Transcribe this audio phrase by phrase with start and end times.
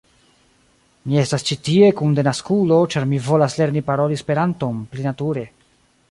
[1.09, 5.45] Mi estas ĉi tie kun denaskulo ĉar mi volas lerni paroli Esperanton pli nature